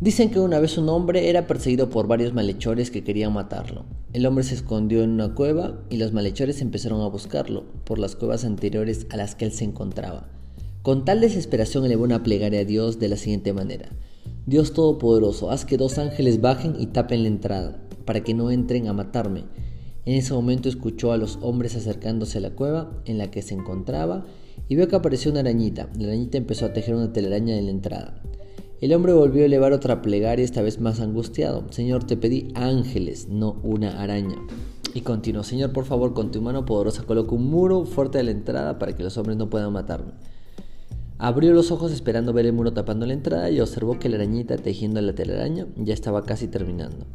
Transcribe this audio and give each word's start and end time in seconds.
Dicen 0.00 0.30
que 0.30 0.40
una 0.40 0.58
vez 0.58 0.76
un 0.76 0.88
hombre 0.88 1.30
era 1.30 1.46
perseguido 1.46 1.88
por 1.88 2.08
varios 2.08 2.34
malhechores 2.34 2.90
que 2.90 3.04
querían 3.04 3.32
matarlo. 3.32 3.84
El 4.12 4.26
hombre 4.26 4.44
se 4.44 4.54
escondió 4.54 5.02
en 5.02 5.10
una 5.10 5.34
cueva 5.34 5.80
y 5.88 5.98
los 5.98 6.12
malhechores 6.12 6.60
empezaron 6.60 7.00
a 7.00 7.08
buscarlo 7.08 7.64
por 7.84 7.98
las 7.98 8.16
cuevas 8.16 8.44
anteriores 8.44 9.06
a 9.10 9.16
las 9.16 9.34
que 9.34 9.44
él 9.44 9.52
se 9.52 9.64
encontraba. 9.64 10.28
Con 10.82 11.04
tal 11.04 11.20
desesperación 11.20 11.84
elevó 11.84 12.04
una 12.04 12.22
plegaria 12.22 12.60
a 12.60 12.64
Dios 12.64 12.98
de 12.98 13.08
la 13.08 13.16
siguiente 13.16 13.52
manera. 13.52 13.88
Dios 14.46 14.74
Todopoderoso, 14.74 15.50
haz 15.50 15.64
que 15.64 15.78
dos 15.78 15.96
ángeles 15.96 16.40
bajen 16.40 16.74
y 16.78 16.86
tapen 16.86 17.22
la 17.22 17.28
entrada, 17.28 17.78
para 18.04 18.22
que 18.22 18.34
no 18.34 18.50
entren 18.50 18.88
a 18.88 18.92
matarme. 18.92 19.44
En 20.04 20.14
ese 20.14 20.34
momento 20.34 20.68
escuchó 20.68 21.12
a 21.12 21.16
los 21.16 21.38
hombres 21.40 21.76
acercándose 21.76 22.36
a 22.38 22.42
la 22.42 22.50
cueva 22.50 23.00
en 23.06 23.16
la 23.16 23.30
que 23.30 23.40
se 23.40 23.54
encontraba 23.54 24.26
y 24.68 24.76
vio 24.76 24.88
que 24.88 24.96
apareció 24.96 25.30
una 25.30 25.40
arañita. 25.40 25.88
La 25.98 26.08
arañita 26.08 26.36
empezó 26.36 26.66
a 26.66 26.72
tejer 26.74 26.94
una 26.94 27.12
telaraña 27.12 27.56
en 27.56 27.64
la 27.64 27.70
entrada. 27.70 28.20
El 28.80 28.92
hombre 28.92 29.12
volvió 29.12 29.42
a 29.42 29.46
elevar 29.46 29.72
otra 29.72 30.02
plegaria, 30.02 30.44
esta 30.44 30.60
vez 30.60 30.80
más 30.80 31.00
angustiado. 31.00 31.64
Señor, 31.70 32.04
te 32.04 32.16
pedí 32.16 32.48
ángeles, 32.54 33.28
no 33.28 33.56
una 33.62 34.02
araña. 34.02 34.36
Y 34.94 35.02
continuó, 35.02 35.42
Señor, 35.42 35.72
por 35.72 35.84
favor, 35.84 36.12
con 36.12 36.30
tu 36.30 36.42
mano 36.42 36.64
poderosa 36.64 37.04
coloca 37.04 37.34
un 37.34 37.48
muro 37.48 37.84
fuerte 37.84 38.18
a 38.18 38.22
la 38.22 38.32
entrada 38.32 38.78
para 38.78 38.94
que 38.94 39.02
los 39.02 39.16
hombres 39.16 39.36
no 39.36 39.48
puedan 39.48 39.72
matarme. 39.72 40.12
Abrió 41.18 41.52
los 41.52 41.70
ojos 41.70 41.92
esperando 41.92 42.32
ver 42.32 42.46
el 42.46 42.52
muro 42.52 42.72
tapando 42.72 43.06
la 43.06 43.14
entrada 43.14 43.48
y 43.50 43.60
observó 43.60 43.98
que 43.98 44.08
la 44.08 44.16
arañita 44.16 44.56
tejiendo 44.56 45.00
la 45.00 45.14
telaraña 45.14 45.66
ya 45.76 45.94
estaba 45.94 46.24
casi 46.24 46.48
terminando. 46.48 47.06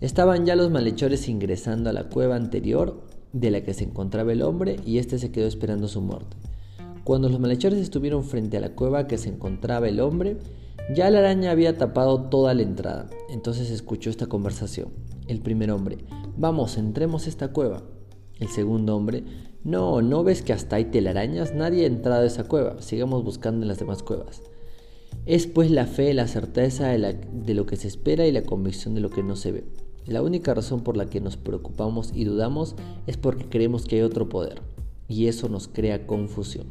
Estaban 0.00 0.46
ya 0.46 0.56
los 0.56 0.70
malhechores 0.70 1.28
ingresando 1.28 1.90
a 1.90 1.92
la 1.92 2.08
cueva 2.08 2.36
anterior 2.36 3.02
de 3.32 3.50
la 3.50 3.62
que 3.62 3.74
se 3.74 3.84
encontraba 3.84 4.32
el 4.32 4.42
hombre 4.42 4.76
y 4.86 4.98
éste 4.98 5.18
se 5.18 5.32
quedó 5.32 5.46
esperando 5.46 5.88
su 5.88 6.00
muerte. 6.00 6.36
Cuando 7.02 7.28
los 7.28 7.40
malhechores 7.40 7.80
estuvieron 7.80 8.24
frente 8.24 8.56
a 8.56 8.60
la 8.60 8.70
cueva 8.70 9.06
que 9.06 9.18
se 9.18 9.28
encontraba 9.28 9.88
el 9.88 10.00
hombre, 10.00 10.38
ya 10.92 11.08
la 11.10 11.20
araña 11.20 11.50
había 11.50 11.78
tapado 11.78 12.22
toda 12.22 12.52
la 12.54 12.62
entrada. 12.62 13.08
Entonces 13.30 13.70
escuchó 13.70 14.10
esta 14.10 14.26
conversación. 14.26 14.88
El 15.26 15.40
primer 15.40 15.70
hombre, 15.70 15.98
vamos, 16.36 16.76
entremos 16.76 17.26
a 17.26 17.30
esta 17.30 17.52
cueva. 17.52 17.82
El 18.38 18.48
segundo 18.48 18.94
hombre, 18.94 19.24
no, 19.62 20.02
¿no 20.02 20.24
ves 20.24 20.42
que 20.42 20.52
hasta 20.52 20.76
hay 20.76 20.86
telarañas? 20.86 21.54
Nadie 21.54 21.84
ha 21.84 21.86
entrado 21.86 22.22
a 22.22 22.26
esa 22.26 22.44
cueva. 22.44 22.82
Sigamos 22.82 23.24
buscando 23.24 23.62
en 23.62 23.68
las 23.68 23.78
demás 23.78 24.02
cuevas. 24.02 24.42
Es 25.24 25.46
pues 25.46 25.70
la 25.70 25.86
fe, 25.86 26.12
la 26.12 26.28
certeza 26.28 26.88
de, 26.88 27.18
de 27.32 27.54
lo 27.54 27.64
que 27.64 27.76
se 27.76 27.88
espera 27.88 28.26
y 28.26 28.32
la 28.32 28.42
convicción 28.42 28.94
de 28.94 29.00
lo 29.00 29.08
que 29.08 29.22
no 29.22 29.36
se 29.36 29.52
ve. 29.52 29.64
La 30.04 30.20
única 30.20 30.52
razón 30.52 30.82
por 30.82 30.98
la 30.98 31.06
que 31.06 31.22
nos 31.22 31.38
preocupamos 31.38 32.10
y 32.12 32.24
dudamos 32.24 32.76
es 33.06 33.16
porque 33.16 33.48
creemos 33.48 33.86
que 33.86 33.96
hay 33.96 34.02
otro 34.02 34.28
poder. 34.28 34.60
Y 35.08 35.28
eso 35.28 35.48
nos 35.48 35.66
crea 35.66 36.06
confusión. 36.06 36.66